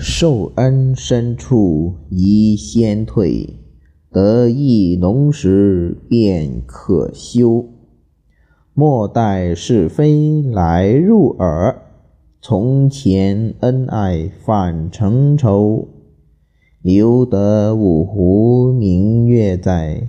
[0.00, 3.58] 受恩深处宜先退，
[4.12, 7.66] 得意浓时便可休。
[8.74, 11.82] 莫待是非来入耳，
[12.40, 15.88] 从前恩爱反成仇。
[16.80, 20.08] 留得五湖明月在，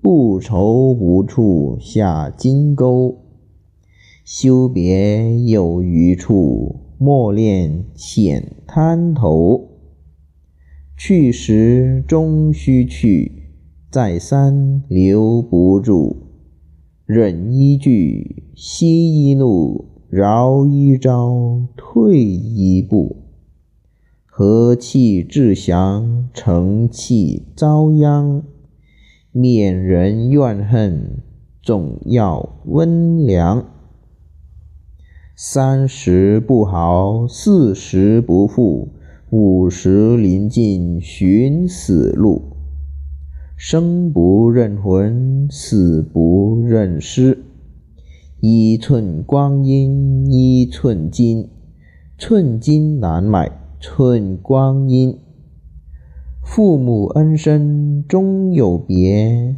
[0.00, 3.18] 不愁无处下金钩。
[4.24, 6.85] 休别有余处。
[6.98, 9.68] 莫恋浅滩头，
[10.96, 13.50] 去时终须去，
[13.90, 16.16] 再三留不住。
[17.04, 23.24] 忍一句，息一怒，饶一招，退一步。
[24.24, 28.42] 和气致祥，成气遭殃。
[29.32, 31.22] 免人怨恨，
[31.62, 33.75] 总要温良。
[35.38, 38.88] 三十不好，四十不富，
[39.28, 42.56] 五十临近寻死路。
[43.54, 47.36] 生不认魂，死不认尸。
[48.40, 51.50] 一寸光阴一寸金，
[52.16, 55.18] 寸金难买寸光阴。
[56.42, 59.54] 父母恩深终有别，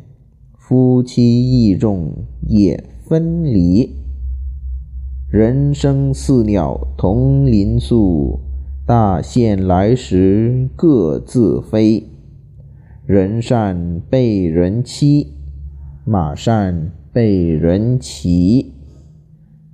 [0.58, 4.07] 夫妻义重也分离。
[5.30, 8.40] 人生似鸟同林宿，
[8.86, 12.02] 大限来时各自飞。
[13.04, 15.34] 人善被人欺，
[16.06, 18.72] 马善被人骑。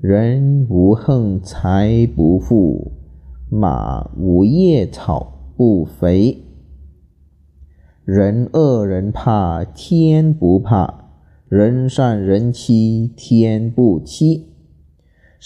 [0.00, 2.90] 人无横财不富，
[3.48, 6.42] 马无夜草不肥。
[8.04, 11.12] 人恶人怕天不怕，
[11.48, 14.48] 人善人欺天不欺。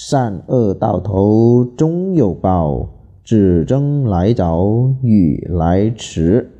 [0.01, 2.89] 善恶到头终有报，
[3.25, 6.53] 只争来早与来迟。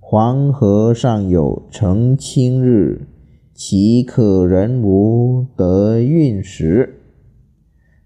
[0.00, 3.06] 黄河尚有澄清日，
[3.52, 7.02] 岂可人无得运时？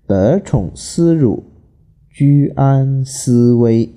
[0.09, 1.45] 得宠思辱，
[2.11, 3.91] 居安思危。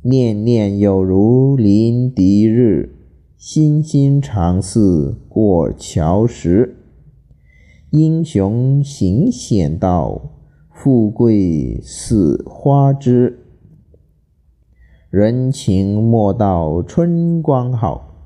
[0.00, 2.96] 念念有如临敌日，
[3.36, 6.76] 心心常似过桥时。
[7.96, 10.20] 英雄行险道，
[10.72, 13.38] 富贵似花枝。
[15.10, 18.16] 人情莫道春光好，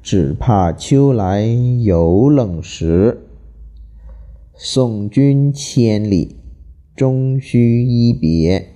[0.00, 3.18] 只怕秋来有冷时。
[4.54, 6.36] 送君千里，
[6.96, 8.66] 终须一别。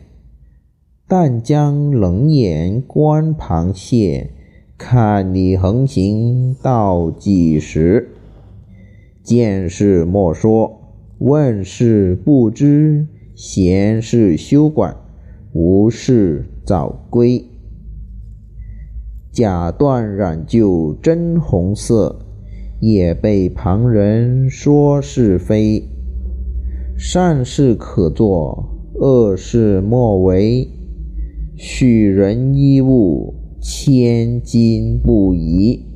[1.09, 4.35] 但将冷眼观螃蟹，
[4.77, 8.11] 看你横行到几时。
[9.23, 10.81] 见事莫说，
[11.19, 13.07] 问事不知，
[13.37, 14.97] 闲事休管，
[15.53, 17.45] 无事早归。
[19.31, 22.27] 假断染就真红色，
[22.81, 25.89] 也被旁人说是非。
[26.99, 30.69] 善事可做，恶事莫为。
[31.57, 35.92] 许人衣物，千金不移。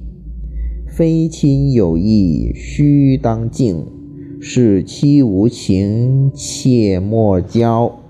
[0.96, 3.84] 非亲有义，须当敬；
[4.40, 8.00] 是妻无情，切莫交。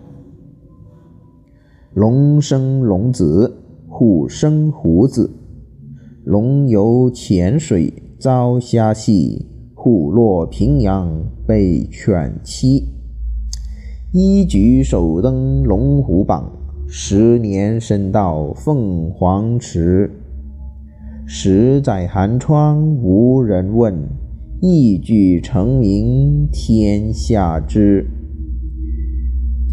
[1.95, 3.57] 龙生龙子，
[3.89, 5.33] 虎生虎子。
[6.23, 12.85] 龙游浅水遭虾戏，虎落平阳被犬欺。
[14.13, 16.53] 一举手登龙虎榜，
[16.87, 20.09] 十年身到凤凰池。
[21.29, 24.09] 十载寒窗无人问，
[24.61, 28.07] 一举成名天下知。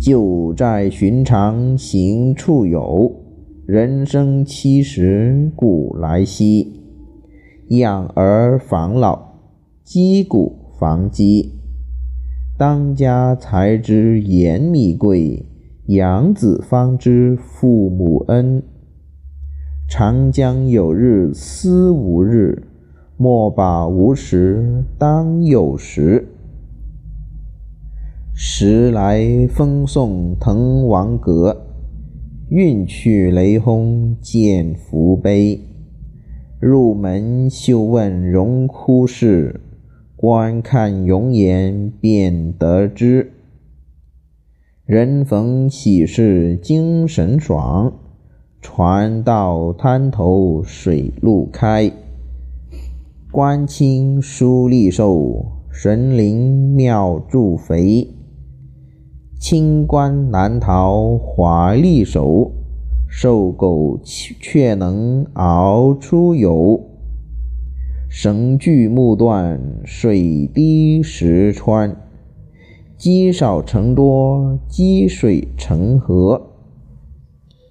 [0.02, 3.12] 旧债寻常行处有，
[3.68, 6.81] 人生七十古来稀。
[7.68, 9.35] 养儿防老，
[9.84, 11.53] 积谷防饥。
[12.58, 15.46] 当家才知盐米贵，
[15.85, 18.64] 养子方知父母恩。
[19.95, 22.63] 长江有日思无日，
[23.16, 26.29] 莫把无时当有时。
[28.34, 31.67] 时来风送滕王阁，
[32.49, 35.61] 运去雷轰见福碑。
[36.59, 39.61] 入门休问荣枯事，
[40.16, 43.31] 观看容颜便得知。
[44.87, 47.93] 人逢喜事精神爽。
[48.64, 51.92] 船到滩头水路开，
[53.30, 58.08] 官清书吏瘦，神灵庙祝肥。
[59.38, 62.54] 清官难逃华丽手，
[63.10, 66.80] 瘦狗却能熬出油。
[68.10, 71.94] 绳锯木断，水滴石穿。
[72.98, 76.53] 积少成多，积水成河。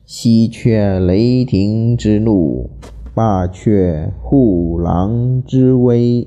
[0.04, 2.70] 西却雷霆之怒，
[3.14, 6.26] 罢却虎狼之威。